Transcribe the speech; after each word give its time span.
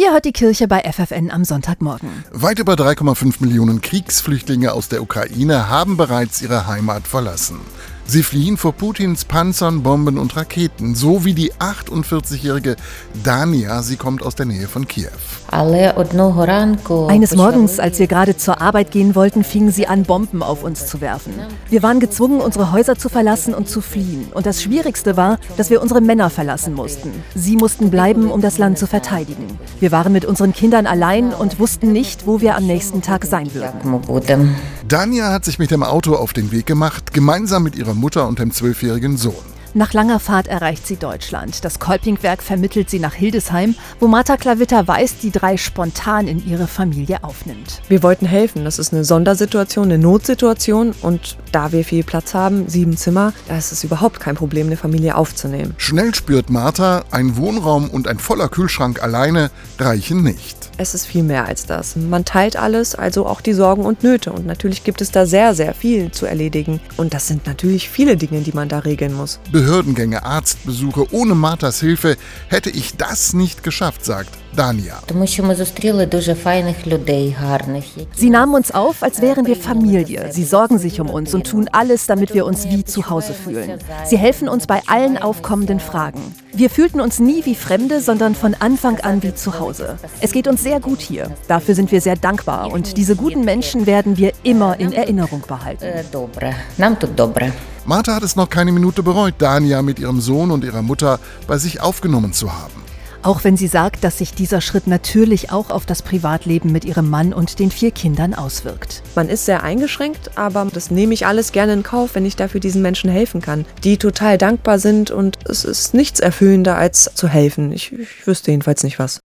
Ja, 0.00 0.09
Ihr 0.10 0.14
hört 0.14 0.24
die 0.24 0.32
Kirche 0.32 0.66
bei 0.66 0.80
FFN 0.80 1.30
am 1.30 1.44
Sonntagmorgen. 1.44 2.08
Weit 2.32 2.58
über 2.58 2.74
3,5 2.74 3.36
Millionen 3.38 3.80
Kriegsflüchtlinge 3.80 4.72
aus 4.72 4.88
der 4.88 5.02
Ukraine 5.02 5.68
haben 5.68 5.96
bereits 5.96 6.42
ihre 6.42 6.66
Heimat 6.66 7.06
verlassen. 7.06 7.60
Sie 8.10 8.24
fliehen 8.24 8.56
vor 8.56 8.72
Putins 8.72 9.24
Panzern, 9.24 9.84
Bomben 9.84 10.18
und 10.18 10.36
Raketen, 10.36 10.96
so 10.96 11.24
wie 11.24 11.32
die 11.32 11.52
48-jährige 11.52 12.74
Dania. 13.22 13.82
Sie 13.82 13.94
kommt 13.94 14.24
aus 14.24 14.34
der 14.34 14.46
Nähe 14.46 14.66
von 14.66 14.88
Kiew. 14.88 15.10
Eines 17.08 17.36
Morgens, 17.36 17.78
als 17.78 18.00
wir 18.00 18.08
gerade 18.08 18.36
zur 18.36 18.60
Arbeit 18.60 18.90
gehen 18.90 19.14
wollten, 19.14 19.44
fingen 19.44 19.70
sie 19.70 19.86
an, 19.86 20.02
Bomben 20.02 20.42
auf 20.42 20.64
uns 20.64 20.88
zu 20.88 21.00
werfen. 21.00 21.34
Wir 21.68 21.84
waren 21.84 22.00
gezwungen, 22.00 22.40
unsere 22.40 22.72
Häuser 22.72 22.96
zu 22.96 23.08
verlassen 23.08 23.54
und 23.54 23.68
zu 23.68 23.80
fliehen. 23.80 24.26
Und 24.34 24.44
das 24.44 24.60
Schwierigste 24.60 25.16
war, 25.16 25.38
dass 25.56 25.70
wir 25.70 25.80
unsere 25.80 26.00
Männer 26.00 26.30
verlassen 26.30 26.74
mussten. 26.74 27.12
Sie 27.36 27.54
mussten 27.54 27.90
bleiben, 27.90 28.32
um 28.32 28.40
das 28.40 28.58
Land 28.58 28.76
zu 28.76 28.88
verteidigen. 28.88 29.46
Wir 29.78 29.92
waren 29.92 29.99
mit 30.08 30.24
unseren 30.24 30.52
Kindern 30.52 30.86
allein 30.86 31.32
und 31.34 31.58
wussten 31.58 31.92
nicht, 31.92 32.26
wo 32.26 32.40
wir 32.40 32.56
am 32.56 32.66
nächsten 32.66 33.02
Tag 33.02 33.24
sein 33.24 33.52
würden. 33.54 34.54
Dania 34.88 35.32
hat 35.32 35.44
sich 35.44 35.58
mit 35.58 35.70
dem 35.70 35.82
Auto 35.82 36.14
auf 36.14 36.32
den 36.32 36.52
Weg 36.52 36.66
gemacht, 36.66 37.12
gemeinsam 37.12 37.62
mit 37.62 37.76
ihrer 37.76 37.94
Mutter 37.94 38.26
und 38.26 38.38
dem 38.38 38.52
zwölfjährigen 38.52 39.16
Sohn. 39.16 39.49
Nach 39.72 39.92
langer 39.92 40.18
Fahrt 40.18 40.48
erreicht 40.48 40.84
sie 40.84 40.96
Deutschland. 40.96 41.64
Das 41.64 41.78
Kolpingwerk 41.78 42.42
vermittelt 42.42 42.90
sie 42.90 42.98
nach 42.98 43.14
Hildesheim, 43.14 43.76
wo 44.00 44.08
Martha 44.08 44.36
Klavitter 44.36 44.88
weiß, 44.88 45.18
die 45.18 45.30
drei 45.30 45.56
spontan 45.56 46.26
in 46.26 46.44
ihre 46.44 46.66
Familie 46.66 47.22
aufnimmt. 47.22 47.80
Wir 47.86 48.02
wollten 48.02 48.26
helfen. 48.26 48.64
Das 48.64 48.80
ist 48.80 48.92
eine 48.92 49.04
Sondersituation, 49.04 49.84
eine 49.84 49.98
Notsituation. 49.98 50.92
Und 51.02 51.36
da 51.52 51.70
wir 51.70 51.84
viel 51.84 52.02
Platz 52.02 52.34
haben, 52.34 52.68
sieben 52.68 52.96
Zimmer, 52.96 53.32
da 53.46 53.56
ist 53.56 53.70
es 53.70 53.84
überhaupt 53.84 54.18
kein 54.18 54.34
Problem, 54.34 54.66
eine 54.66 54.76
Familie 54.76 55.14
aufzunehmen. 55.14 55.74
Schnell 55.76 56.16
spürt 56.16 56.50
Martha, 56.50 57.04
ein 57.12 57.36
Wohnraum 57.36 57.90
und 57.90 58.08
ein 58.08 58.18
voller 58.18 58.48
Kühlschrank 58.48 59.00
alleine 59.00 59.52
reichen 59.78 60.24
nicht. 60.24 60.56
Es 60.78 60.94
ist 60.94 61.06
viel 61.06 61.22
mehr 61.22 61.46
als 61.46 61.66
das. 61.66 61.94
Man 61.94 62.24
teilt 62.24 62.56
alles, 62.56 62.94
also 62.94 63.26
auch 63.26 63.40
die 63.40 63.52
Sorgen 63.52 63.84
und 63.84 64.02
Nöte. 64.02 64.32
Und 64.32 64.46
natürlich 64.46 64.82
gibt 64.82 65.00
es 65.00 65.10
da 65.10 65.26
sehr, 65.26 65.54
sehr 65.54 65.74
viel 65.74 66.10
zu 66.10 66.26
erledigen. 66.26 66.80
Und 66.96 67.14
das 67.14 67.28
sind 67.28 67.46
natürlich 67.46 67.88
viele 67.88 68.16
Dinge, 68.16 68.40
die 68.40 68.52
man 68.52 68.68
da 68.68 68.80
regeln 68.80 69.12
muss. 69.14 69.38
Behördengänge, 69.60 70.24
Arztbesuche, 70.24 71.04
ohne 71.12 71.34
Marthas 71.34 71.80
Hilfe 71.80 72.16
hätte 72.48 72.70
ich 72.70 72.96
das 72.96 73.34
nicht 73.34 73.62
geschafft, 73.62 74.06
sagt 74.06 74.30
Dania. 74.56 75.02
Sie 78.16 78.30
nahmen 78.30 78.54
uns 78.54 78.70
auf, 78.70 79.02
als 79.02 79.20
wären 79.20 79.44
wir 79.44 79.56
Familie. 79.56 80.32
Sie 80.32 80.44
sorgen 80.44 80.78
sich 80.78 80.98
um 80.98 81.10
uns 81.10 81.34
und 81.34 81.46
tun 81.46 81.68
alles, 81.72 82.06
damit 82.06 82.32
wir 82.32 82.46
uns 82.46 82.70
wie 82.70 82.84
zu 82.86 83.10
Hause 83.10 83.34
fühlen. 83.34 83.78
Sie 84.06 84.16
helfen 84.16 84.48
uns 84.48 84.66
bei 84.66 84.80
allen 84.86 85.18
aufkommenden 85.18 85.78
Fragen. 85.78 86.34
Wir 86.54 86.70
fühlten 86.70 86.98
uns 86.98 87.18
nie 87.18 87.44
wie 87.44 87.54
Fremde, 87.54 88.00
sondern 88.00 88.34
von 88.34 88.54
Anfang 88.60 88.98
an 89.00 89.22
wie 89.22 89.34
zu 89.34 89.60
Hause. 89.60 89.98
Es 90.22 90.32
geht 90.32 90.48
uns 90.48 90.62
sehr 90.62 90.80
gut 90.80 91.02
hier. 91.02 91.36
Dafür 91.48 91.74
sind 91.74 91.92
wir 91.92 92.00
sehr 92.00 92.16
dankbar 92.16 92.72
und 92.72 92.96
diese 92.96 93.14
guten 93.14 93.44
Menschen 93.44 93.84
werden 93.84 94.16
wir 94.16 94.32
immer 94.42 94.80
in 94.80 94.94
Erinnerung 94.94 95.42
behalten. 95.46 95.84
Martha 97.90 98.14
hat 98.14 98.22
es 98.22 98.36
noch 98.36 98.48
keine 98.48 98.70
Minute 98.70 99.02
bereut, 99.02 99.34
Dania 99.38 99.82
mit 99.82 99.98
ihrem 99.98 100.20
Sohn 100.20 100.52
und 100.52 100.62
ihrer 100.62 100.80
Mutter 100.80 101.18
bei 101.48 101.58
sich 101.58 101.80
aufgenommen 101.80 102.32
zu 102.32 102.52
haben. 102.52 102.84
Auch 103.24 103.42
wenn 103.42 103.56
sie 103.56 103.66
sagt, 103.66 104.04
dass 104.04 104.18
sich 104.18 104.32
dieser 104.32 104.60
Schritt 104.60 104.86
natürlich 104.86 105.50
auch 105.50 105.70
auf 105.70 105.86
das 105.86 106.00
Privatleben 106.02 106.70
mit 106.70 106.84
ihrem 106.84 107.10
Mann 107.10 107.32
und 107.32 107.58
den 107.58 107.72
vier 107.72 107.90
Kindern 107.90 108.32
auswirkt. 108.32 109.02
Man 109.16 109.28
ist 109.28 109.44
sehr 109.44 109.64
eingeschränkt, 109.64 110.38
aber 110.38 110.68
das 110.72 110.92
nehme 110.92 111.14
ich 111.14 111.26
alles 111.26 111.50
gerne 111.50 111.72
in 111.72 111.82
Kauf, 111.82 112.14
wenn 112.14 112.24
ich 112.24 112.36
dafür 112.36 112.60
diesen 112.60 112.80
Menschen 112.80 113.10
helfen 113.10 113.40
kann, 113.40 113.66
die 113.82 113.98
total 113.98 114.38
dankbar 114.38 114.78
sind 114.78 115.10
und 115.10 115.40
es 115.46 115.64
ist 115.64 115.92
nichts 115.92 116.20
erfüllender 116.20 116.76
als 116.76 117.10
zu 117.12 117.26
helfen. 117.26 117.72
Ich, 117.72 117.92
ich 117.92 118.24
wüsste 118.24 118.52
jedenfalls 118.52 118.84
nicht 118.84 119.00
was. 119.00 119.18